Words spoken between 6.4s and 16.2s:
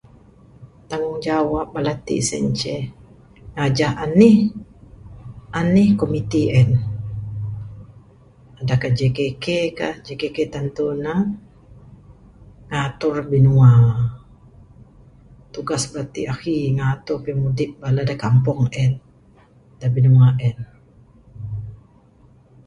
en adalah JKK ka JKK tantu ne ngatur binua tugas ne